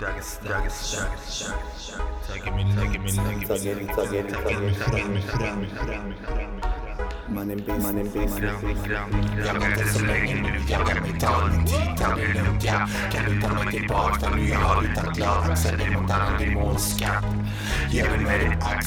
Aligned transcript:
Tagga 0.00 0.16
min. 2.56 2.66
Mannen 7.28 7.62
beast, 7.66 7.82
mannen 7.82 8.10
beast, 8.12 8.38
Jag 9.46 9.56
inte 9.56 9.88
så 9.92 10.04
länge 10.04 10.34
nu, 10.42 10.60
jag 10.68 10.86
kan 10.86 11.18
ta 11.18 11.48
min 11.48 11.66
tid, 11.66 11.96
ta 11.98 12.14
det 12.14 12.34
lugnt 12.34 12.64
ja 12.64 12.88
Kan 13.12 13.24
du 13.24 13.40
ta 13.40 13.48
mig 13.48 13.66
tillbaka 13.72 14.30
nu, 14.36 14.48
jag 14.48 14.58
har 14.58 14.82
hittat 14.82 15.16
klar 15.16 15.50
axeln 15.50 15.92
mot 15.94 16.10
annan 16.10 16.38
demonskatt 16.38 17.24
Ge 17.90 18.04
mig 18.04 18.18
med 18.18 18.40
din 18.40 18.52
ax 18.52 18.86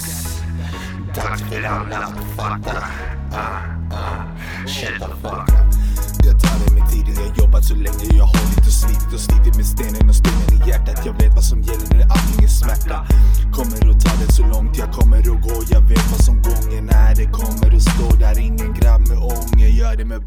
Dags 1.16 1.42
för 1.42 1.64
alla 1.64 1.98
att 1.98 2.36
fatta 2.38 2.84
ah, 3.32 3.62
ah, 3.92 4.24
Shut 4.68 5.00
the 5.00 5.08
fuck 5.22 5.50
up 5.50 5.84
jag 6.26 6.40
tar 6.40 6.60
det 6.66 6.74
med 6.80 6.90
tiden, 6.92 7.16
jag 7.26 7.38
jobbat 7.38 7.66
så 7.66 7.76
länge 7.76 8.06
Jag 8.18 8.24
har 8.24 8.38
hållit 8.40 8.68
och 8.68 8.74
slitit 8.74 9.14
och 9.14 9.20
slitit 9.20 9.56
med 9.56 9.66
stenen 9.66 10.10
och 10.10 10.16
stenen 10.16 10.54
i 10.54 10.70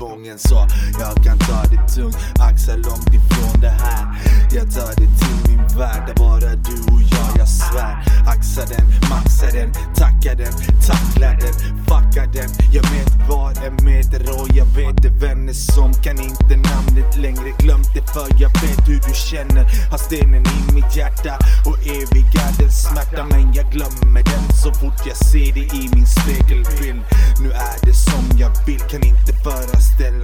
gör 0.01 0.37
sa 0.37 0.49
Så 0.49 0.67
jag 1.01 1.25
kan 1.25 1.39
ta 1.39 1.63
det 1.71 1.95
tungt, 1.95 2.17
axlar 2.39 2.77
långt 2.77 3.09
ifrån 3.09 3.61
det 3.61 3.69
här. 3.69 4.07
Jag 4.55 4.75
tar 4.75 4.89
det 4.89 5.19
till 5.19 5.51
min 5.51 5.79
värld, 5.79 6.03
där 6.07 6.15
bara 6.15 6.55
du 6.55 6.95
och 6.95 7.01
jag, 7.11 7.39
jag 7.39 7.49
svär. 7.49 8.05
Axa 8.27 8.65
den, 8.65 8.87
maxa 9.11 9.47
den, 9.47 9.73
tacka 9.95 10.35
den, 10.35 10.53
tackla 10.87 11.31
den, 11.31 11.55
fucka 11.89 12.27
den. 12.33 12.51
Jag 12.73 12.83
vet 12.83 13.29
vad 13.29 13.57
en 13.65 13.85
meter 13.85 14.21
och 14.41 14.49
jag 14.55 14.67
vet 14.67 15.03
det 15.03 15.27
vänner 15.27 15.53
som 15.53 15.93
kan 15.93 16.21
inte 16.21 16.57
namnet 16.57 17.17
längre. 17.17 17.51
Glömt 17.59 17.95
det 17.95 18.13
för 18.13 18.29
jag 18.39 18.51
vet 18.63 18.89
hur 18.89 19.01
du 19.09 19.15
känner. 19.15 19.65
Har 19.91 19.99
stenen 19.99 20.45
i 20.47 20.75
mitt 20.75 20.97
hjärta 20.97 21.39
och 21.67 21.79
eviga 21.87 22.45
den 22.59 22.73
smärta 22.73 23.27
Men 23.31 23.53
jag 23.53 23.67
glömmer 23.73 24.23
den 24.23 24.45
så 24.63 24.73
fort 24.73 25.07
jag 25.07 25.17
ser 25.17 25.53
det 25.55 25.67
i 25.81 25.91
min 25.95 26.07
spegelbild. 26.07 27.03
Nu 27.41 27.51
är 27.53 27.87
det 27.87 27.95
som 27.95 28.39
jag 28.39 28.51
vill, 28.67 28.81
kan 28.81 29.03
inte 29.03 29.26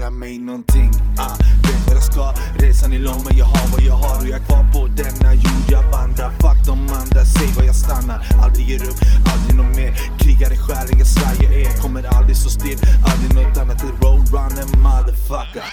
Lära 0.03 0.11
mig 0.11 0.39
någonting. 0.39 0.91
Ah, 1.19 1.37
Vet 1.63 1.87
vad 1.87 1.97
jag 1.97 2.03
ska, 2.03 2.35
resan 2.59 2.93
är 2.93 2.99
lång 2.99 3.25
men 3.29 3.37
jag 3.37 3.45
har 3.45 3.69
vad 3.73 3.83
jag 3.83 3.95
har 3.95 4.21
och 4.21 4.27
jag 4.27 4.41
är 4.41 4.45
kvar 4.45 4.67
på 4.73 4.87
denna 4.87 5.35
jord 5.35 5.65
jag 5.69 5.83
vandrar 5.91 6.31
Fuck 6.31 6.67
de 6.67 6.73
andra, 6.73 7.25
säg 7.25 7.49
vad 7.57 7.67
jag 7.67 7.77
stannar. 7.77 8.27
Aldrig 8.43 8.69
ger 8.69 8.83
upp, 8.83 8.97
aldrig 9.33 9.57
nåt 9.57 9.77
mer. 9.77 9.93
Krigare 10.19 10.57
själen, 10.57 10.99
jag 10.99 11.07
svär 11.07 11.45
jag 11.45 11.55
är. 11.55 11.83
Kommer 11.83 12.03
aldrig 12.17 12.37
stå 12.37 12.51
still, 12.51 12.79
aldrig 13.13 13.35
nåt 13.35 13.59
annat 13.59 13.83
än 13.83 13.89
roadrunner 13.89 14.67
motherfucker. 14.77 15.65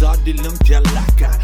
Ta 0.00 0.14
det 0.24 0.32
lugnt, 0.32 0.68
jag 0.68 0.82
lackar. 0.82 1.34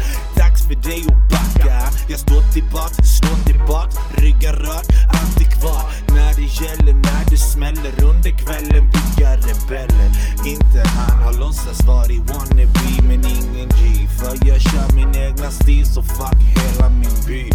Inte. 10.55 10.89
Han 10.89 11.23
har 11.23 11.33
låtsas 11.33 11.83
varit 11.87 12.29
wannabe 12.29 13.01
Men 13.07 13.25
ingen 13.25 13.69
G. 13.69 14.07
För 14.19 14.47
jag 14.47 14.61
kör 14.61 14.95
min 14.95 15.15
egna 15.15 15.51
stil 15.51 15.85
så 15.85 16.03
fuck 16.03 16.39
hela 16.55 16.89
min 16.89 17.17
by. 17.27 17.49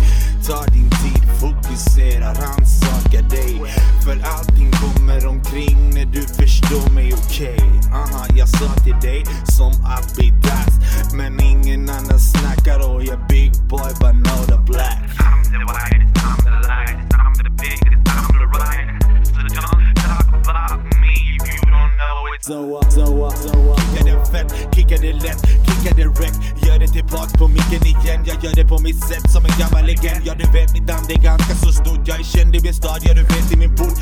Ta 0.47 0.65
din 0.65 0.91
tid, 0.91 1.23
fokusera, 1.41 2.27
rannsaka 2.27 3.23
dig. 3.31 3.63
För 4.05 4.19
allting 4.25 4.71
kommer 4.71 5.27
omkring 5.27 5.91
när 5.95 6.05
du 6.05 6.23
förstår 6.23 6.91
mig 6.95 7.15
okej. 7.15 7.55
Okay. 7.55 7.93
Aha, 7.93 8.27
jag 8.37 8.49
sa 8.49 8.75
till 8.85 8.97
dig 9.01 9.25
som 9.45 9.73
Abidas 9.85 10.50
Kickar 23.77 24.05
den 24.05 24.19
det 24.19 24.31
fett, 24.33 24.75
kickar 24.75 24.99
det 24.99 25.13
lätt, 25.13 25.41
kickar 25.67 25.97
det 25.97 26.07
rätt? 26.23 26.39
Gör 26.67 26.79
det 26.79 26.89
tillbaks 26.89 27.33
på 27.33 27.49
micken 27.49 27.83
igen. 27.87 28.21
Jag 28.29 28.45
gör 28.45 28.55
det 28.55 28.67
på 28.73 28.79
mitt 28.79 29.01
sätt 29.11 29.31
som 29.33 29.45
en 29.45 29.55
gammal 29.59 29.85
legend. 29.87 30.23
Ja 30.25 30.35
du 30.35 30.47
vet 30.57 30.73
mitt 30.73 30.89
namn 30.89 31.05
det 31.09 31.15
är 31.15 31.23
ganska 31.23 31.55
så 31.55 31.73
stort. 31.73 32.03
Jag 32.09 32.21
är 32.21 32.25
känd 32.25 32.57
i 32.57 32.61
min 32.61 32.75
stad, 32.75 32.99
ja 33.03 33.15
du 33.15 33.23
vet 33.23 33.53
i 33.53 33.57
min 33.57 33.77
port 33.77 33.97